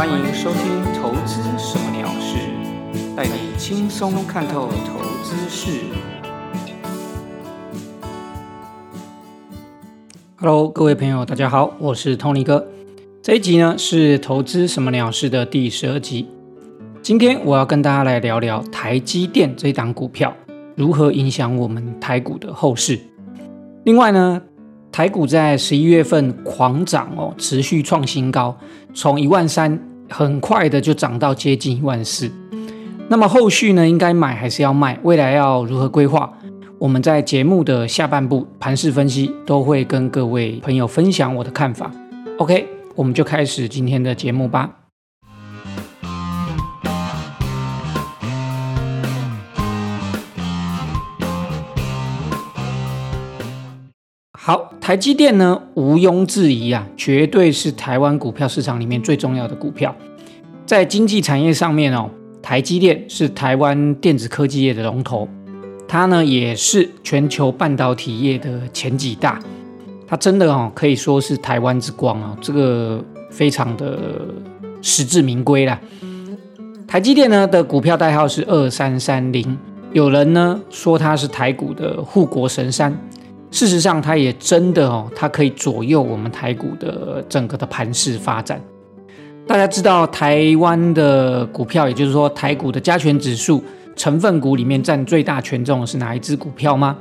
[0.00, 0.62] 欢迎收听
[0.94, 2.38] 《投资什么鸟事》，
[3.14, 5.78] 带你轻松看透投资事。
[10.38, 12.66] Hello，各位朋友，大家好，我是 Tony 哥。
[13.20, 16.26] 这一集呢是《投资什么鸟事》的第十二集。
[17.02, 20.34] 今天我要跟大家来聊聊台积电这一档股票
[20.76, 22.98] 如何影响我们台股的后市。
[23.84, 24.40] 另外呢，
[24.90, 28.56] 台股在十一月份狂涨哦，持续创新高，
[28.94, 29.78] 从一万三
[30.10, 32.30] 很快的就涨到接近一万四。
[33.08, 34.98] 那么后续呢，应该买还是要卖？
[35.02, 36.32] 未来要如何规划？
[36.78, 41.90] 我们在节目的下半部盘势分析都会跟各位朋友分享我的看法。
[42.38, 44.70] OK，我们就开始今天的节目吧。
[54.32, 59.94] 好，台积电呢，毋庸置疑啊，绝对是台湾股票市场里面最重要的股票。
[60.66, 62.10] 在经济产业上面哦，
[62.42, 65.28] 台积电是台湾电子科技业的龙头，
[65.86, 69.38] 它呢也是全球半导体业的前几大。
[70.08, 73.96] 它真的哦，可以说是台湾之光啊，这个非常的
[74.82, 75.80] 实至名归啦。
[76.88, 79.56] 台积电呢的股票代号是二三三零，
[79.92, 82.92] 有人呢说它是台股的护国神山。
[83.50, 88.60] 事实上，它也真的哦，它可以左右我们台股的整个的盘势发展。
[89.46, 93.62] 大家知道台湾的股票，也就是说台股的加权指数
[93.96, 96.96] 成分股里面占最大权重的是哪一只股票吗？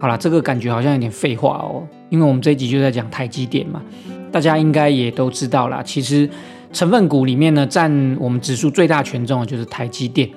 [0.00, 3.80] 好了，这个感觉好像有点废话哦，因为我们这一集就在讲台积电嘛，
[4.32, 5.80] 大家应该也都知道啦。
[5.84, 6.28] 其实
[6.72, 10.28] 成分股里面呢，占我们指数最大权重的就是台积电。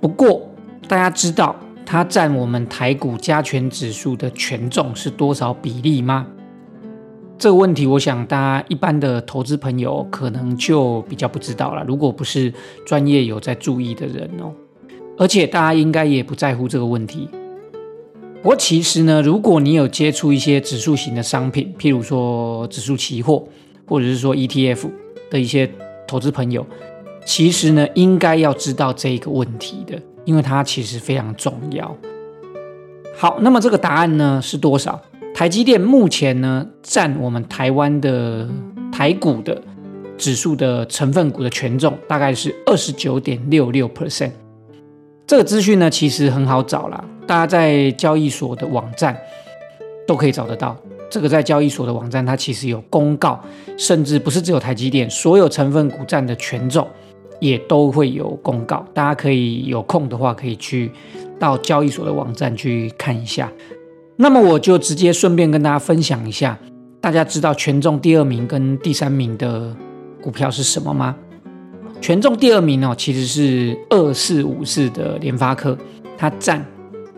[0.00, 0.42] 不过
[0.88, 1.54] 大家知道。
[1.92, 6.24] 它占我们台股加权指数的权重是多少比例吗？
[7.36, 11.84] 这个问题，我想大家一般的投资朋友可能就比较不知道了。
[11.84, 12.54] 如果不是
[12.86, 14.52] 专业有在注意的人哦，
[15.18, 17.28] 而且大家应该也不在乎这个问题。
[18.40, 23.44] 不过其实呢，如果你有接触一些指数型的商品，譬如说指数期货，
[23.84, 24.88] 或者是说 ETF
[25.28, 25.68] 的一些
[26.06, 26.64] 投资朋友，
[27.26, 30.00] 其实呢，应该要知道这一个问题的。
[30.24, 31.96] 因为它其实非常重要。
[33.16, 35.00] 好，那么这个答案呢是多少？
[35.34, 38.48] 台积电目前呢占我们台湾的
[38.92, 39.62] 台股的
[40.18, 44.32] 指数的成分股的权重大概是二十九点六六 percent。
[45.26, 49.16] 这个资讯呢其实很好找啦，大家在交易所的网站
[50.06, 50.76] 都可以找得到。
[51.08, 53.40] 这个在交易所的网站它其实有公告，
[53.76, 56.86] 甚至不是只有台积电，所有成分股占的权重。
[57.40, 60.92] 也都会有公告，大家可以有空的话，可以去
[61.38, 63.50] 到交易所的网站去看一下。
[64.16, 66.58] 那么我就直接顺便跟大家分享一下，
[67.00, 69.74] 大家知道权重第二名跟第三名的
[70.20, 71.16] 股票是什么吗？
[72.00, 75.76] 权重第二名哦，其实是二四五四的联发科，
[76.16, 76.64] 它占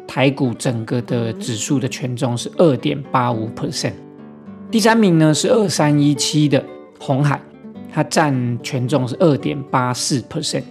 [0.06, 3.92] 台股整个的指数的权重是二点八五 percent。
[4.70, 6.64] 第三名呢是二三一七的
[6.98, 7.40] 红海。
[7.92, 10.62] 它占权重是二点八四 percent。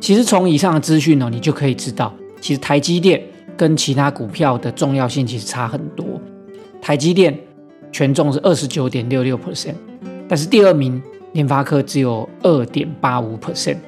[0.00, 3.22] 其实从以上的资讯呢，你就可以知道，其实台积电
[3.56, 6.04] 跟其他股票的重要性其实差很多。
[6.80, 7.36] 台积电
[7.90, 9.74] 权重是二十九点六六 percent，
[10.28, 11.02] 但是第二名
[11.32, 13.78] 联发科只有二点八五 percent，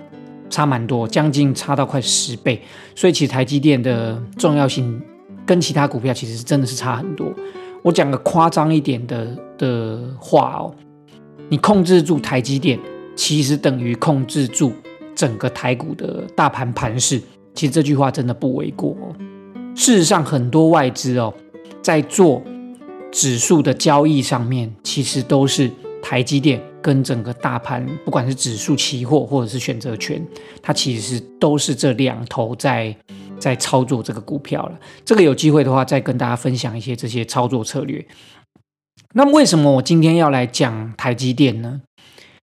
[0.48, 2.60] 差蛮多，将近差到快十倍。
[2.94, 5.00] 所以其实台积电的重要性
[5.46, 7.32] 跟其他股票其实是真的是差很多。
[7.82, 10.74] 我讲个夸张一点的的话哦。
[11.50, 12.78] 你控制住台积电，
[13.16, 14.72] 其实等于控制住
[15.16, 17.20] 整个台股的大盘盘势。
[17.54, 19.12] 其实这句话真的不为过哦。
[19.74, 21.34] 事实上，很多外资哦，
[21.82, 22.40] 在做
[23.10, 25.68] 指数的交易上面，其实都是
[26.00, 30.24] 台积电跟整个大盘，不管是指数期货或者是选择权，
[30.62, 32.96] 它其实都是这两头在
[33.40, 34.78] 在操作这个股票了。
[35.04, 38.06] 这个有机会的话，再跟大家分享一些这些操作策略。
[39.12, 41.80] 那么为什么我今天要来讲台积电呢？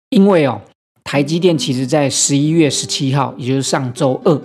[0.10, 0.62] 因为哦，
[1.06, 4.42] 台积电其实在十一月十七号，也就是上周二，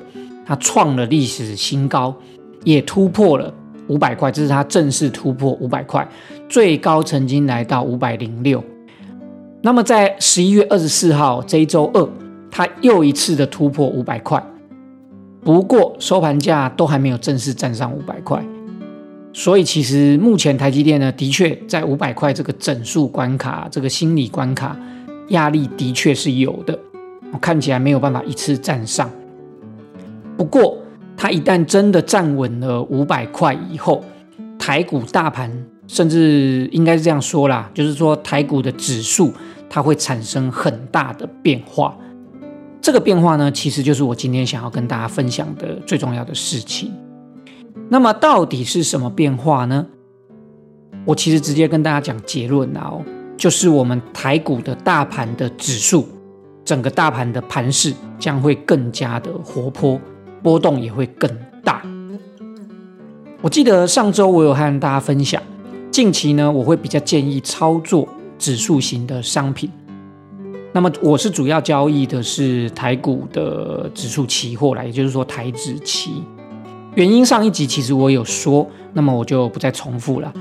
[0.47, 2.15] 它创了历史新高，
[2.63, 3.53] 也突破了
[3.89, 6.07] 五百块，这是它正式突破五百块，
[6.49, 8.63] 最高曾经来到五百零六。
[9.63, 12.09] 那么在十一月二十四号这一周二，
[12.49, 14.41] 它又一次的突破五百块，
[15.43, 18.41] 不过收盘价都还没有正式站上五百块。
[19.39, 24.75] 所以其实目前台积电呢，的确在五百块这个整数关卡，这个心理关卡
[25.29, 26.77] 压力的确是有的，
[27.39, 29.11] 看起来没有办法一次站上。
[30.39, 30.79] 不过
[31.19, 34.03] 它一旦真的站稳了五百块以后，
[34.59, 35.53] 台股大盘
[35.87, 39.31] 甚至应该是这样说啦，就是说台股的指数
[39.69, 41.95] 它会产生很大的变化。
[42.81, 46.91] 这个变化呢，其实就是我今天想要跟大家分享的最重要的事情。
[47.89, 49.87] 那么到底是什么变化呢？
[51.05, 52.93] 我其实直接跟大家讲结论啊，
[53.37, 56.09] 就是我们台股的大盘的指数，
[56.65, 60.01] 整个大盘的盘势将会更加的活泼，
[60.43, 61.31] 波动也会更
[61.63, 61.81] 大。
[63.41, 65.41] 我记得上周我有和大家分享，
[65.93, 69.71] 近期呢我会比较建议操作指数型的商品。
[70.73, 76.25] 那么我是主要交易的是台股的指数期货啦，也就是说台指期。
[76.97, 80.33] 原因上一集其实我有说，那么我就不再重复了。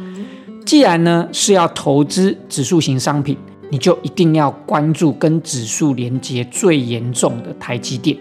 [0.65, 3.37] 既然呢是要投资指数型商品，
[3.69, 8.17] 你就一定要关注跟指数连接最严重的台积电，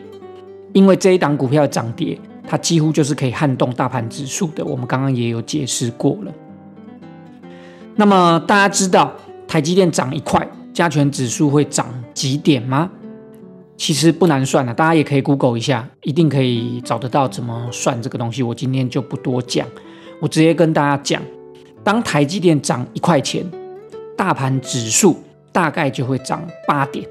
[0.72, 4.64] 因为这一档股票涨跌，它几乎就是可以撼动大盘指数的。
[4.64, 6.32] 我们刚刚也有解释过了。
[7.94, 9.12] 那么大家知道
[9.46, 12.90] 台积电涨一块，加权指数会涨几点吗？
[13.76, 18.42] 其实不难算的，大家也可以 Google 一下，一定可以找得到怎么算这个东西。
[18.42, 19.66] 我今天就不多讲，
[20.20, 21.20] 我直接跟大家讲。
[21.82, 23.44] 当台积电涨一块钱，
[24.16, 25.16] 大盘指数
[25.52, 27.06] 大概就会涨八点。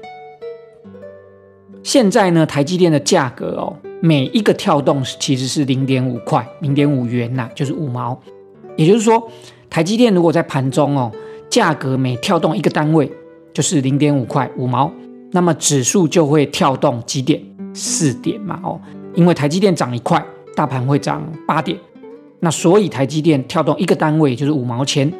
[1.82, 8.18] 现在呢，台积电的价格哦，每一个跳动其实是零点五块，零点五元呐，就是五毛。
[8.76, 9.30] 也就是说，
[9.70, 11.12] 台积电如果在盘中哦，
[11.48, 13.08] 价格每跳动一个单位
[13.52, 14.90] 就是零点五块五毛，
[15.34, 17.42] 那么指数就会跳动几点？
[17.74, 18.80] 四点嘛哦，
[19.14, 21.76] 因为台积电涨一块，大盘会涨八点。
[22.38, 25.12] 那所以台积电跳动一个单位就是五毛钱，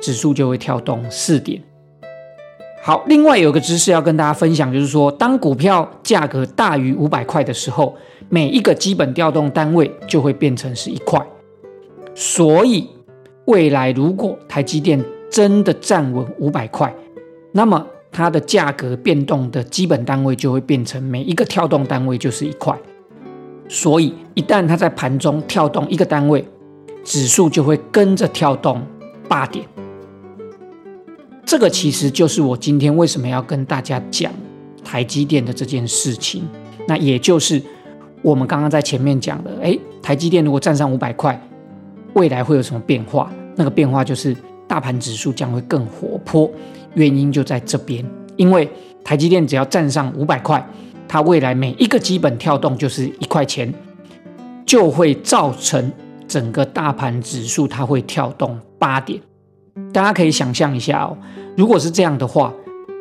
[0.00, 1.62] 指数就会跳动四点。
[2.82, 7.94] 好，另外有个知识要跟大家分享，就是说当股票价格大于五百块的时候，
[8.28, 11.24] 每一个基本调动单位就会变成是一块。
[12.12, 12.88] 所以
[13.44, 15.00] 未来如果台积电
[15.30, 16.92] 真的站稳五百块，
[17.52, 22.76] 那么它的价格变动的基本单位就会变成每一个跳动单位就是一块。
[23.68, 26.44] 所以一旦它在盘中跳动一个单位，
[27.04, 28.84] 指数就会跟着跳动
[29.28, 29.64] 八点，
[31.44, 34.32] 这个其实就是我今天为什么要跟大家讲
[34.84, 36.42] 台积电的这件事情。
[36.88, 37.62] 那也就是
[38.22, 41.40] 我们刚刚在前面讲的，诶，台积电如果站上五百块，
[42.14, 43.30] 未来会有什么变化？
[43.54, 44.36] 那个变化就是
[44.66, 46.50] 大盘指数将会更活泼。
[46.94, 48.04] 原因就在这边，
[48.36, 48.68] 因为
[49.04, 50.66] 台积电只要站上五百块，
[51.08, 53.72] 它未来每一个基本跳动就是一块钱，
[54.64, 55.92] 就会造成。
[56.28, 59.20] 整个大盘指数它会跳动八点，
[59.92, 61.18] 大家可以想象一下哦。
[61.56, 62.54] 如果是这样的话，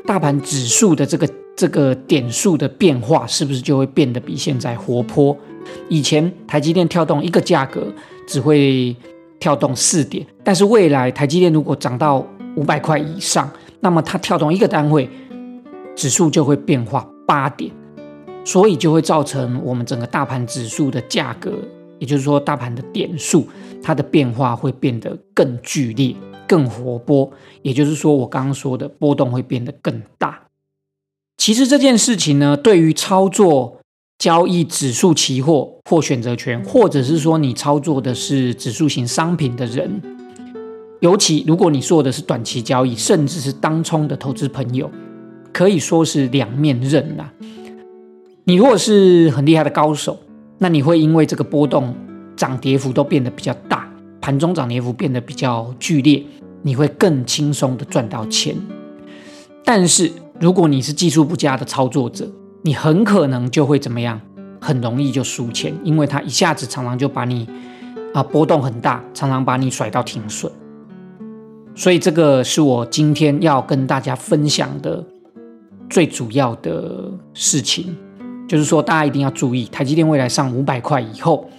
[0.08, 5.38] 大盘指数的这个这个点数的变化是不是就会变得比现在活泼？
[5.90, 7.94] 以前台积电跳动一个价格
[8.28, 8.96] 只会
[9.40, 12.26] 跳动四点，但是未来台积电如果涨到
[12.56, 13.48] 五百块以上，
[13.82, 15.10] 那么它跳动一个单位
[15.96, 17.72] 指数就会变化八点，
[18.46, 21.52] 所以就会造成我们整个大盘指数的价格。
[22.00, 23.46] 也就是说，大盘的点数
[23.84, 26.16] 它的变化会变得更剧烈、
[26.48, 27.30] 更活泼。
[27.62, 30.44] 也就是说，我刚刚说的波动会变得更大。
[31.36, 33.80] 其实这件事情呢，对于操作
[34.18, 40.02] 交易指数期货或选择权，或者是说你操作的是指数型商品的人，
[41.00, 44.90] 尤其如果你做的是短期交易，甚至是当冲的投资朋友，
[45.54, 47.30] 可以说是两面刃呐。
[48.44, 50.18] 你如果是很厉害的高手。
[50.62, 51.96] 那你会因为这个波动
[52.36, 53.90] 涨跌幅都变得比较大，
[54.20, 56.22] 盘中涨跌幅变得比较剧烈，
[56.64, 58.54] 你会更轻松的赚到钱。
[59.64, 62.30] 但是如果你是技术不佳的操作者，
[62.62, 64.20] 你很可能就会怎么样？
[64.60, 67.48] 很容易就输钱，因为它一下子常常就把你
[68.14, 70.52] 啊波动很大，常常把你甩到停损。
[71.80, 75.02] 所以这个是我今天要跟大家分享的
[75.90, 77.96] 最主要的事情。
[78.50, 81.50] 就是说，大家一定要注意，台积电未来上五百块以后，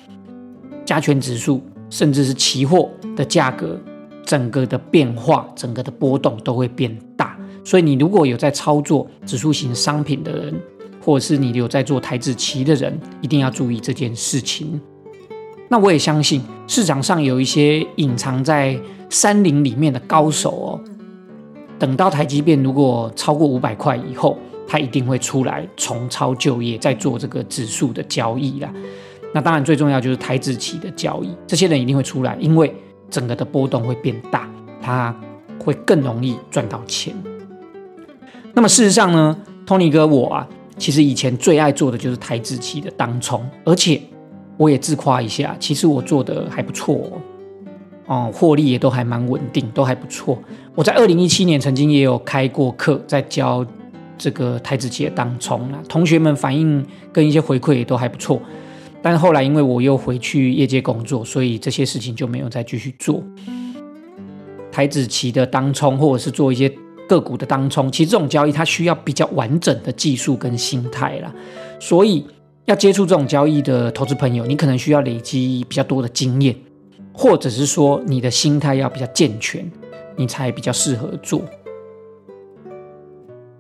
[0.84, 3.80] 加权指数甚至是期货的价格，
[4.22, 7.34] 整个的变化、整个的波动都会变大。
[7.64, 10.54] 所以，你如果有在操作指数型商品的人，
[11.02, 14.78] 或者是你有在做台指期的人，一定要注意这件事情。
[15.70, 18.78] 那我也相信，市场上有一些隐藏在
[19.10, 20.80] 山林里面的高手哦，
[21.78, 24.38] 等到台积电如果超过五百块以后。
[24.72, 28.72] 他一定会出来重操旧业，再做这个指数的交易啦。
[29.34, 32.72] 那当然最重要就是台资期的交易，这些人一定会出来，因为
[33.10, 34.48] 整个的波动会变大，
[34.80, 35.12] 他
[35.58, 37.12] 会更容易赚到钱。
[38.54, 39.36] 那么事实上呢
[39.66, 40.48] ，Tony 哥我啊，
[40.78, 44.00] 其实以前最爱做的就是台资期的当冲，而且
[44.56, 47.20] 我也自夸一下，其实我做的还不错。
[48.10, 50.36] 哦，获利也都还蛮稳定，都还不错。
[50.74, 53.64] 我在二零一七年曾经也有开过课，在教
[54.18, 58.42] 这个台子期的当冲啊，同学们反应跟一些回馈也都还不错。
[59.00, 63.22] 但后来因为我又回去业界工作，所以这些事情就没有再继续做。
[64.72, 66.68] 台子期的当冲，或者是做一些
[67.08, 71.32] 个股的当冲，其实这种交易它需要比较完整的技术跟心态啦。
[71.78, 72.26] 所以
[72.64, 76.52] 要接触这种交易的投资朋友，你可能需要累积比较多的经验，
[77.20, 79.70] 或者是说你的心态要比较健全，
[80.16, 81.42] 你才比较适合做。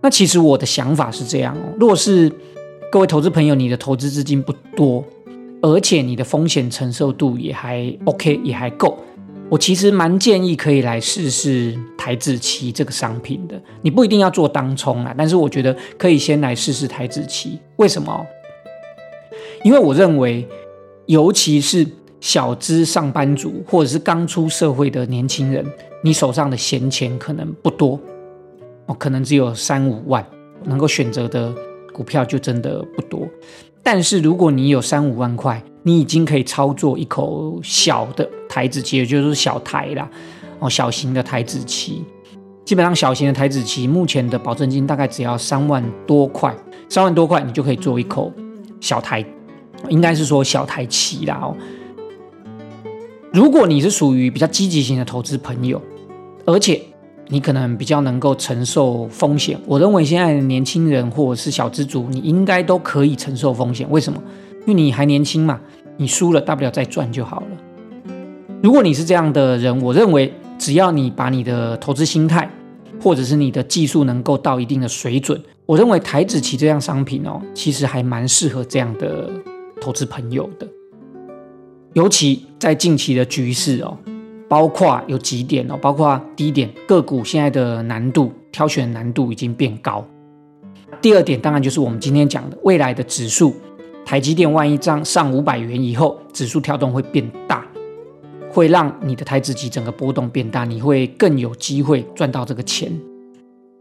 [0.00, 2.32] 那其实我的想法是这样哦，如果是
[2.90, 5.04] 各位投资朋友，你的投资资金不多，
[5.60, 8.96] 而且你的风险承受度也还 OK，也还够。
[9.50, 17.58] 我其实蛮建议可以来试试台子期这个商品的，你不一定要做当冲啊，但是我觉得可以先来试试台子期。
[17.76, 18.26] 为什么？
[19.64, 20.48] 因为我认为，
[21.04, 21.86] 尤其是
[22.20, 25.64] 小资上班族或者是刚出社会的年轻人，
[26.04, 27.98] 你手上的闲钱可能不多，
[28.86, 30.24] 哦，可能只有三五万，
[30.64, 31.52] 能够选择的
[31.92, 33.26] 股票就真的不多。
[33.82, 40.08] 但是如果你有三五万块，你已经可以操作一口小的台子期，也就是小台啦，
[40.58, 42.04] 哦，小型的台子期，
[42.66, 46.54] 基本上小型的台子期目前的保证金大概只要三万多块，
[46.90, 48.30] 三万多块你就可以做一口
[48.78, 49.24] 小台，
[49.88, 51.56] 应该是说小台期啦哦。
[53.32, 55.80] 如果你是属于比较积极型的投资朋友，
[56.44, 56.82] 而且
[57.28, 63.88] 你可能比较能够承受风险，我认为现在的年轻人或者是小资族，你应该都可以承受风险。
[63.88, 64.20] 为什么？
[64.62, 65.60] 因为你还年轻嘛，
[65.96, 67.46] 你输了大不了再赚就好了。
[68.60, 72.50] 如果你是这样的人，我认为只要你把你的投资心态，
[73.00, 79.30] 或者是你的技术能够到一定的水准，我认为台子期这样商品哦，其实还蛮适合这样的
[79.80, 80.66] 投资朋友的。
[81.94, 83.96] 尤其在近期的局势哦，
[84.48, 90.06] 包括有几点哦，包括第一点，个股现在的难度挑选难度已经变高。
[91.02, 93.54] 第二点，当然就是我们今天讲的未来的指数。
[94.04, 97.64] 台积电万一涨上五百元以后，指数跳动会变大，
[98.50, 102.90] 会让你的台资期整个波动变大，你会更有机会赚到这个钱。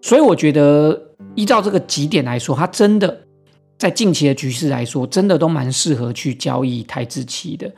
[0.01, 1.00] 所以我觉得
[1.36, 3.22] 依照这个几点来说，它真的
[3.78, 7.72] 在近期的局势来说，真的都蛮适合去交易台资期的。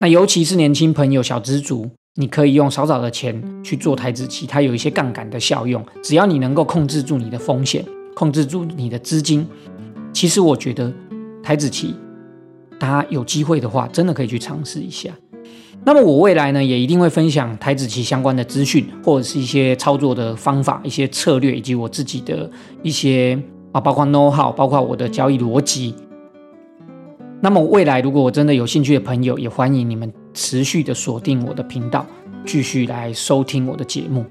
[0.00, 5.84] 那尤其是年轻朋友、小资族，你可以用少少的钱去做台子期，它有一些杠杆的效用。
[6.02, 9.46] 只要你能够控制住你的风险，控制住你的资金，
[10.12, 10.92] 其实我觉得。
[11.40, 11.94] 台子期，
[12.78, 15.10] 大家有机会的话，真的可以去尝试一下。
[15.82, 22.50] 那么我未来呢，也一定会分享台子期相关的资讯，或者是一些操作的方法、一些策略，以及我自己的
[22.82, 23.40] 一些
[23.72, 25.94] 啊，包括 know how，包括我的交易逻辑。
[27.40, 32.04] 那么未来如果我真的有兴趣的朋友，也欢迎你们持续的锁定我的频道，
[32.44, 34.24] 继续来收听我的节目。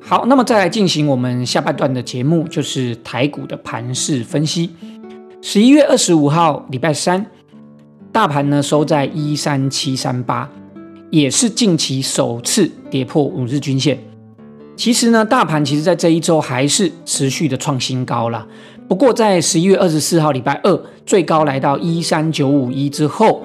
[0.00, 4.70] 好，那么再来进行我们下半段的节目，就是台股的盘势分析。
[5.40, 7.24] 十一月二十五号，礼拜三，
[8.12, 10.50] 大盘呢收在一三七三八，
[11.10, 13.98] 也是近期首次跌破五日均线。
[14.76, 18.46] 其实呢，大盘其实在这一周还是持续的创新高了。
[18.88, 23.42] 不过在十一月二十四号，礼拜二，最高来到一三九五一之后，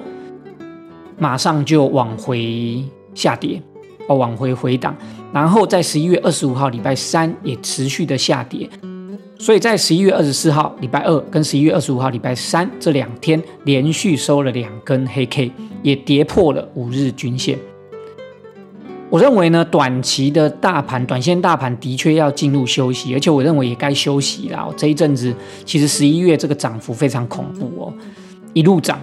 [1.16, 3.58] 马上就往回下跌，
[4.06, 4.94] 哦，往回回档，
[5.32, 8.68] 然后在十一月二十五号，礼拜三也持续的下跌。
[9.38, 15.50] 所以在十一月二十四号礼拜二跟十一月二十五号礼拜三这两天连续收了两根黑 K，
[15.82, 17.58] 也跌破了五日均线。
[19.14, 24.74] 我认为呢，短期的大盘、短线大盘的确要进入休息，而且我认为也该休息了。
[24.76, 25.32] 这一阵子
[25.64, 27.94] 其实十一月这个涨幅非常恐怖哦，
[28.54, 28.98] 一路涨，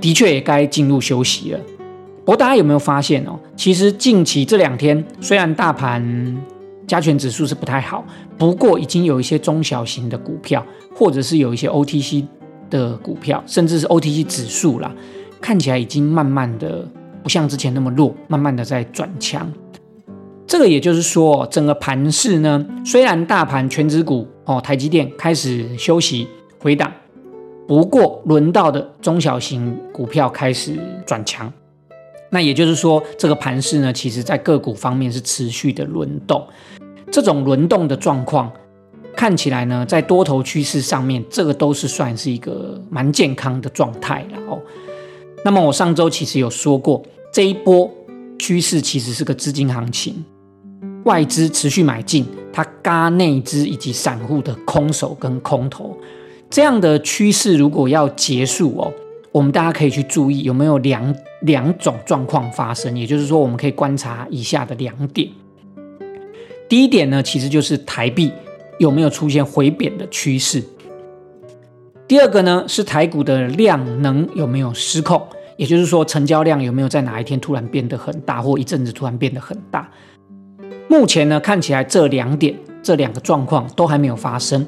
[0.00, 1.58] 的确也该进入休息了。
[2.20, 3.36] 不过大家有没有发现哦？
[3.56, 6.40] 其实近期这两天虽然大盘，
[6.86, 8.04] 加权指数是不太好，
[8.38, 12.24] 不过已经有一些中小型的股票，或者是有一些 OTC
[12.70, 14.94] 的股票，甚至是 OTC 指数啦，
[15.40, 16.88] 看起来已经慢慢的
[17.26, 19.52] 不像之前那么弱，慢慢的在转强。
[20.46, 26.28] 这个也就是说，整个盘势呢，虽然大盘全指股哦，台积电开始休息
[26.60, 26.92] 回档，
[27.66, 31.52] 不过轮到的中小型股票开始转强。
[32.30, 36.46] 那也就是说，这个盘势呢，其实在个股方面是持续的轮动。
[37.10, 38.48] 这种轮动的状况
[39.16, 44.62] 看起来呢，在多头趋势上面，这个都是算是一个蛮健康的状态了哦。
[45.44, 47.00] 那么我上周其实有说过，
[47.32, 47.90] 这一波
[48.38, 50.24] 趋势其实是个资金行情，
[51.04, 55.96] 外资持续买进，它嘎内资以及散户的空手跟空头
[56.48, 58.92] 这样的趋势，如果要结束哦。
[59.32, 65.28] 我们大家可以去注意有没有两两种状况发生，也就是说，我们可以观察以下的两点。
[66.70, 68.32] 第一点呢，其实就是台币
[68.78, 70.64] 有没有出现回贬的趋势。
[72.08, 75.22] 第二个呢，是台股的量能有没有失控，
[75.56, 79.88] 也就是说，成交量有没有在哪一天突然变得很大，或一阵子突然变得很大。
[80.88, 84.66] 目前呢，看起来这两点、这两个状况都还没有发生。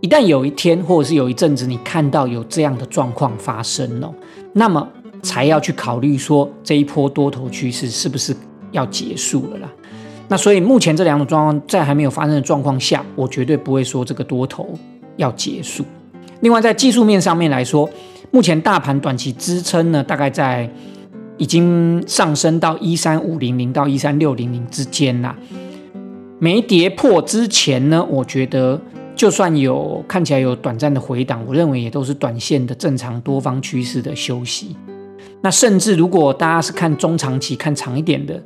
[0.00, 4.14] 一旦有一天，或者是有一阵子，你看到有这样的状况发生了，
[4.52, 4.88] 那么
[5.22, 8.34] 才要去考虑说这一波多头趋势是不是
[8.70, 9.68] 要结束了啦。
[10.28, 14.70] 那所以目前这两种状况在还没有发生的状况下，我绝对不会说这个多头
[15.16, 15.84] 要结束。
[16.40, 17.90] 另外，在技术面上面来说，
[18.30, 20.70] 目前大盘短期支撑呢，大概在
[21.36, 25.36] 已经上升到一三五零零到一三六零零之间啦。
[26.38, 28.80] 没跌破之前呢，我觉得
[29.16, 34.76] 就算有看起来有短暂的回档，我认为也都是短线的正常多方趋势的休息。
[35.42, 38.42] 那甚至如果大家是看中长期、看长一点的，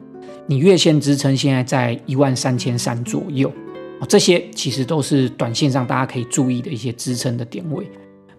[0.46, 3.52] 你月线支撑现在在一万三千三左右。
[4.08, 7.88] 这些其实都是短线上大家可以注意的一些支撑的点位。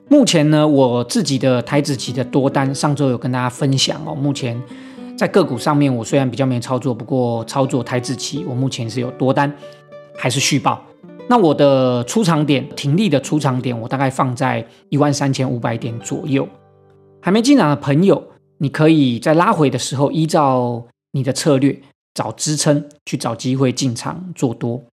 [0.08, 4.14] 目前呢，我自己的台子期的多单，上周有跟大家分享哦。
[4.14, 4.62] 目前
[5.18, 9.52] 在个股上面，我虽然比较没操作，不过操作台子期，我目前是有多单，
[10.16, 10.82] 还是续报。
[11.28, 16.48] 那我的出场点，停利的出场点，我大概放在一万三千五百点左右。
[17.20, 18.24] 还没进场的朋友，
[18.60, 21.82] 你可以在拉回的时候，依照你的策略
[22.14, 24.84] 找支撑，去找机会进场做多。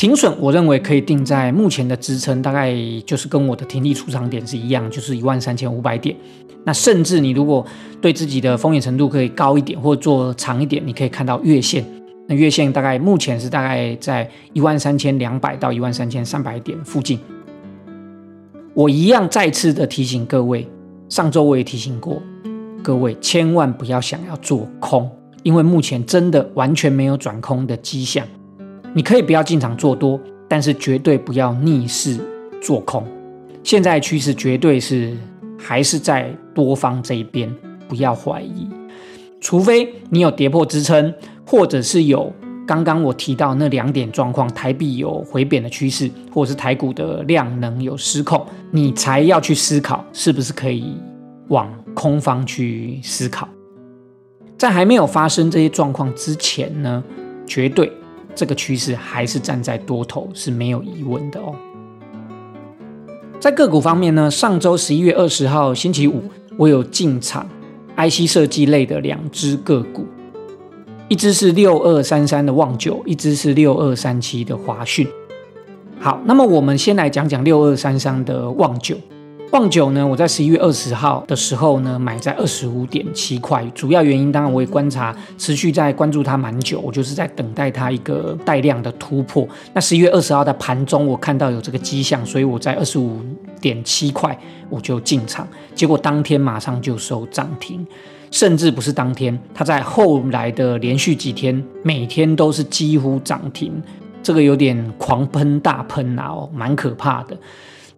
[0.00, 6.16] 停损，我认为可以定在目前的支撑，大概就是跟我的停利出场点是一样，就是一万三千五百点。
[6.64, 7.62] 那甚至你如果
[8.00, 11.84] 对自己的风险程度可以高一点，或做长一点，你可以看到月线。
[12.26, 17.18] 那月线大概目前是大概在一万三千两百到一万三千三百点附近。
[18.72, 20.66] 我一样再次的提醒各位，
[21.10, 22.22] 上周我也提醒过
[22.82, 25.10] 各位，千万不要想要做空，
[25.42, 28.26] 因为目前真的完全没有转空的迹象。
[28.92, 32.18] 你可以不要进场做多，但是绝对不要逆势
[32.60, 33.06] 做空。
[33.62, 35.16] 现在趋势绝对是
[35.58, 37.54] 还是在多方这一边，
[37.88, 38.68] 不要怀疑。
[39.40, 41.14] 除非你有跌破支撑，
[41.46, 42.32] 或者是有
[42.66, 50.96] 刚刚我提到那两点状况，台币有回贬的趋势，或者是台股的量能有失控，你才要去思考是不是可以
[51.48, 53.48] 往空方去思考。
[54.58, 57.04] 在还没有发生这些状况之前呢，
[57.46, 57.90] 绝对。
[58.40, 61.54] 这个趋势还是站在多头是没有疑问的哦。
[63.38, 66.22] 在个股方面呢，上周十一月二十号星期五，
[66.56, 67.46] 我有进场
[67.98, 70.06] IC 设计类的两只个股，
[71.08, 75.06] 一只是六二三三的旺九，一只是六二三七的华讯。
[75.98, 78.96] 好，那么我们先来讲讲六二三三的旺九。
[79.50, 83.64] 旺九呢，我在十一月二十号的时候呢，买在二十五点七块。
[83.74, 89.46] 主要原因当然我也观察，持续在关注它蛮久，我就是在等待它一个带量的突破。
[89.72, 93.18] 那十一月二十号的盘中，我看到有这个迹象，所以我在二十五
[93.60, 95.46] 点七块我就进场。
[95.74, 97.84] 结果当天马上就收涨停，
[98.30, 103.82] 甚至不是当天，它在后来的连续几天，每天都是几乎涨停，
[104.22, 107.36] 这个有点狂喷大喷啊，哦，蛮可怕的。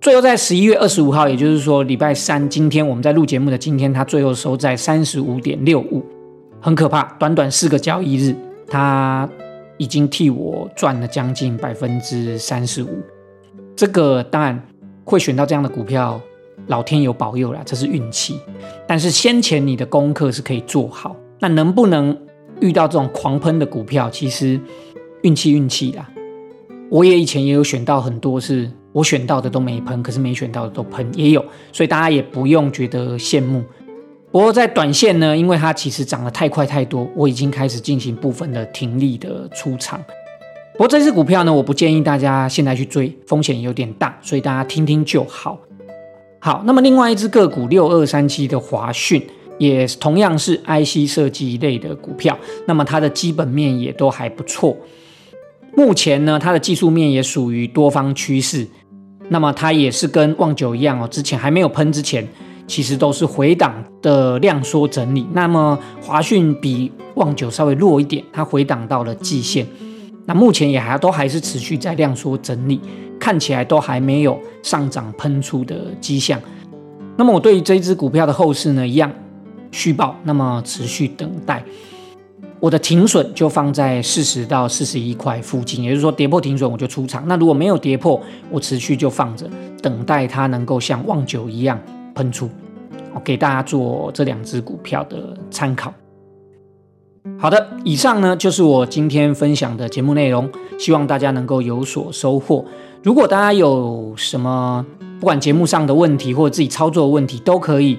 [0.03, 6.05] 最后在十一月二十五号，也就是说礼拜三，今天我们在录节目的今天，它最后收在三十五点六五，
[6.61, 7.05] 很可怕。
[7.21, 8.35] 短短四个交易日，
[8.67, 9.29] 它
[9.77, 12.89] 已经替我赚了将近百分之三十五。
[13.77, 14.61] 这个当然
[15.05, 16.21] 会选到这样的股票，
[16.67, 18.41] 老天有保佑啦，这是运气。
[18.89, 22.19] 但是先前你的功课是可以做好，那能不能
[22.61, 24.61] 遇到这种狂喷的股票，其实
[25.23, 26.11] 运气运气啦。
[26.91, 28.69] 我也以前也有选到很多是。
[28.93, 33.63] 我选到的都没喷，可是没选到的都喷也有，所以大家也不用觉得羡慕。
[34.31, 40.03] 不过在短线呢，因为它其实涨得太快太多，我已经开始进行部分的停利的出场。
[40.73, 45.59] 不过这只股票呢，我不建议大家现在去追，风险有点大，所以大家听听就好。
[46.39, 49.23] 好，那么另外一只个股六二三七的华讯，
[49.59, 54.75] 也同样是 IC 设计一类的股票，那么它的基本面也都还不错。
[55.77, 58.67] 目前呢，它的技术面也属于多方趋势。
[59.33, 62.29] 那么它也是跟旺九一样哦，之前还没有喷之前，
[62.67, 65.27] 其实都是回档的量缩整理。
[65.33, 69.67] 那么华讯比旺九稍微弱一点，它回档到了季线。
[70.27, 72.79] 那目前也还都还是持续在量缩整理，
[73.19, 76.39] 看起来都还没有上涨喷出的迹象。
[77.17, 79.11] 那么我对于这只股票的后市呢，一样
[79.71, 81.65] 续报，那么持续等待。
[82.63, 87.27] 我的停损就放在四十到四十一块附近，也就是说跌破停损我就出场。
[87.27, 88.21] 那如果没有跌破，
[88.53, 89.51] 我持续就放着，
[89.83, 91.77] 等待它能够像旺九一样
[92.15, 92.49] 喷出。
[93.13, 95.93] 我给大家做这两只股票的参考。
[97.37, 100.49] 好的，以上呢就是我今天分享的节目内容，
[100.79, 102.65] 希望大家能够有所收获。
[103.03, 104.87] 如果大家有什么
[105.19, 107.99] 不管节目上的问题或者自己操作的问题，都可以，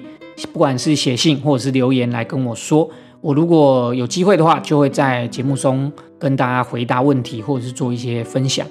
[0.54, 2.88] 不管是写信或者是留言来跟我说。
[3.24, 8.66] 我如果有机会的话，就会在节目中跟大家回答问题，或者是做一些分享。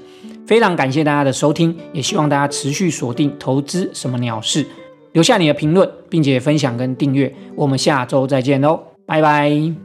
[0.45, 4.63] 非常感谢大家的收听，也希望大家持续锁定投资什么鸟事，
[5.13, 7.33] 留下你的评论，并且分享跟订阅。
[7.55, 9.82] 我们下周再见喽，拜拜。